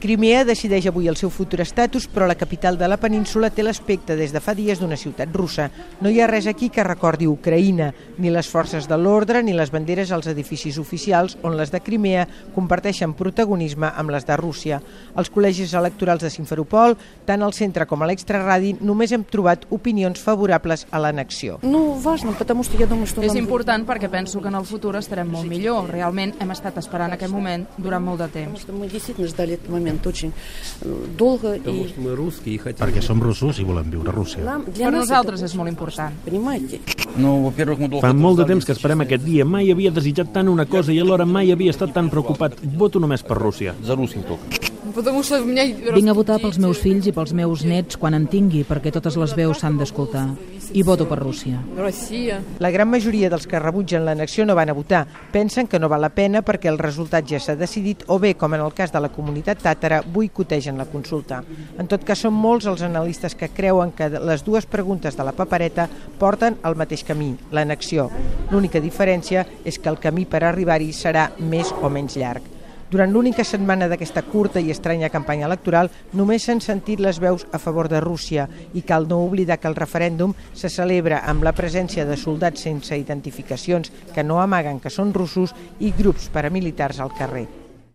Crimea 0.00 0.46
decideix 0.48 0.86
avui 0.88 1.10
el 1.10 1.16
seu 1.20 1.28
futur 1.28 1.58
estatus, 1.60 2.06
però 2.08 2.24
la 2.24 2.34
capital 2.40 2.78
de 2.80 2.86
la 2.88 2.96
península 2.96 3.50
té 3.52 3.60
l'aspecte 3.62 4.14
des 4.16 4.32
de 4.32 4.40
fa 4.40 4.54
dies 4.56 4.78
d'una 4.80 4.96
ciutat 4.96 5.28
russa. 5.36 5.66
No 6.00 6.08
hi 6.08 6.22
ha 6.22 6.26
res 6.30 6.46
aquí 6.48 6.70
que 6.72 6.84
recordi 6.86 7.26
Ucraïna, 7.28 7.90
ni 8.16 8.30
les 8.32 8.48
forces 8.48 8.88
de 8.88 8.96
l'ordre 8.96 9.42
ni 9.44 9.52
les 9.52 9.68
banderes 9.70 10.08
als 10.10 10.30
edificis 10.32 10.78
oficials, 10.80 11.36
on 11.44 11.58
les 11.58 11.68
de 11.70 11.82
Crimea 11.84 12.24
comparteixen 12.54 13.12
protagonisme 13.12 13.90
amb 13.92 14.14
les 14.14 14.24
de 14.24 14.38
Rússia. 14.40 14.80
Als 15.20 15.28
col·legis 15.32 15.74
electorals 15.76 16.24
de 16.24 16.30
Simferopol, 16.32 16.96
tant 17.28 17.42
al 17.44 17.52
centre 17.52 17.84
com 17.86 18.00
a 18.00 18.08
l'extraradi, 18.08 18.72
només 18.80 19.12
hem 19.12 19.24
trobat 19.28 19.66
opinions 19.68 20.18
favorables 20.24 20.86
a 20.90 20.98
l'annexió. 20.98 21.58
Ну, 21.60 22.00
важно, 22.00 22.32
потому 22.38 22.64
что 22.64 22.78
я 22.80 22.86
думаю, 22.86 23.06
что 23.06 23.20
És 23.22 23.34
нам- 23.34 23.44
important 23.44 23.86
perquè 23.86 24.08
penso 24.08 24.40
que 24.40 24.48
en 24.48 24.54
el 24.54 24.64
futur 24.64 24.96
estarem 24.96 25.28
molt 25.30 25.44
millor. 25.46 25.90
Realment 25.90 26.36
hem 26.40 26.50
estat 26.52 26.78
esperant 26.78 27.12
aquest 27.12 27.30
moment 27.32 27.66
durant 27.76 28.02
molt 28.02 28.18
de 28.20 28.28
Потому 28.28 28.54
temps. 28.56 28.64
что 29.89 29.89
мы 29.89 29.89
действительно 29.89 29.89
ждали 29.89 29.95
этот 29.95 30.03
момент 30.05 30.07
очень 30.07 30.31
э, 30.81 31.05
долго. 31.17 31.57
Потому 31.57 31.83
И 31.83 31.87
что 31.87 32.01
мы 32.01 32.15
русские 32.15 32.55
и 32.55 32.57
хотим... 32.57 32.85
perquè 32.85 33.01
som 33.01 33.21
russos 33.21 33.59
i 33.59 33.63
volem 33.63 33.89
viure 33.89 34.09
a 34.09 34.13
Rússia. 34.13 34.43
нам, 34.43 34.63
для 34.65 34.85
Per 34.85 34.93
нас 34.93 35.07
nosaltres 35.07 35.41
это 35.41 35.45
és 35.45 35.55
molt 35.55 35.69
important. 35.69 36.13
Понимаете? 36.25 36.79
Ну, 37.17 37.43
во-первых, 37.43 37.79
мы 37.79 37.87
долго 37.89 38.05
Fa 38.07 38.13
molt 38.13 38.37
de 38.37 38.43
ждали, 38.43 38.53
temps 38.53 38.65
que 38.65 38.71
esperem 38.71 39.01
aquest 39.01 39.23
dia. 39.23 39.45
Mai 39.45 39.71
havia 39.71 39.91
desitjat 39.91 40.33
tant 40.33 40.47
una 40.47 40.65
cosa 40.65 40.91
i 40.93 40.99
alhora 40.99 41.25
mai 41.25 41.51
havia 41.51 41.71
estat 41.71 41.93
tan 41.93 42.09
preocupat. 42.09 42.57
Voto 42.61 42.99
només 42.99 43.23
per 43.23 43.37
Rússia. 43.37 43.75
За 43.83 43.95
русских 43.95 44.25
только. 44.25 44.68
Vinc 44.80 46.08
a 46.08 46.14
votar 46.16 46.38
pels 46.40 46.56
meus 46.62 46.78
fills 46.80 47.04
i 47.04 47.12
pels 47.12 47.34
meus 47.36 47.66
nets 47.68 47.98
quan 48.00 48.14
en 48.16 48.24
tingui, 48.30 48.62
perquè 48.64 48.88
totes 48.94 49.16
les 49.20 49.34
veus 49.36 49.60
s'han 49.60 49.76
d'escoltar. 49.76 50.24
I 50.72 50.84
voto 50.86 51.04
per 51.10 51.18
Rússia. 51.18 51.58
La 52.62 52.70
gran 52.72 52.88
majoria 52.88 53.28
dels 53.28 53.44
que 53.50 53.58
rebutgen 53.60 54.06
l'annexió 54.06 54.46
no 54.46 54.54
van 54.56 54.70
a 54.72 54.76
votar. 54.76 55.02
Pensen 55.32 55.66
que 55.68 55.78
no 55.82 55.90
val 55.92 56.00
la 56.00 56.12
pena 56.14 56.40
perquè 56.46 56.70
el 56.70 56.78
resultat 56.80 57.26
ja 57.28 57.40
s'ha 57.42 57.56
decidit 57.60 58.06
o 58.08 58.18
bé, 58.22 58.36
com 58.40 58.54
en 58.54 58.64
el 58.64 58.72
cas 58.72 58.92
de 58.94 59.02
la 59.02 59.10
comunitat 59.12 59.60
tàtara, 59.60 60.00
boicotegen 60.00 60.78
la 60.78 60.88
consulta. 60.88 61.42
En 61.78 61.90
tot 61.90 62.06
cas, 62.06 62.22
són 62.24 62.34
molts 62.34 62.70
els 62.70 62.84
analistes 62.86 63.34
que 63.34 63.50
creuen 63.52 63.92
que 63.92 64.08
les 64.08 64.46
dues 64.46 64.64
preguntes 64.66 65.16
de 65.16 65.26
la 65.26 65.36
papereta 65.36 65.88
porten 66.18 66.56
al 66.62 66.78
mateix 66.78 67.04
camí, 67.04 67.34
l'annexió. 67.52 68.08
L'única 68.50 68.80
diferència 68.80 69.44
és 69.64 69.78
que 69.78 69.92
el 69.92 70.00
camí 70.00 70.24
per 70.24 70.44
arribar-hi 70.44 70.94
serà 70.94 71.28
més 71.38 71.74
o 71.82 71.92
menys 71.92 72.16
llarg. 72.16 72.59
Durant 72.90 73.12
l'única 73.14 73.44
setmana 73.46 73.86
d'aquesta 73.86 74.24
curta 74.26 74.58
i 74.58 74.72
estranya 74.74 75.12
campanya 75.14 75.46
electoral 75.46 75.92
només 76.18 76.42
s'han 76.42 76.58
sentit 76.64 76.98
les 76.98 77.20
veus 77.22 77.46
a 77.54 77.60
favor 77.62 77.86
de 77.92 78.00
Rússia 78.02 78.48
i 78.74 78.82
cal 78.82 79.06
no 79.06 79.20
oblidar 79.22 79.60
que 79.62 79.70
el 79.70 79.78
referèndum 79.78 80.34
se 80.52 80.72
celebra 80.74 81.22
amb 81.30 81.46
la 81.46 81.54
presència 81.54 82.08
de 82.08 82.18
soldats 82.18 82.66
sense 82.66 82.98
identificacions 82.98 83.94
que 84.10 84.26
no 84.26 84.42
amaguen 84.42 84.82
que 84.82 84.90
són 84.90 85.14
russos 85.14 85.54
i 85.78 85.94
grups 85.94 86.32
paramilitars 86.34 86.98
al 86.98 87.14
carrer. 87.14 87.59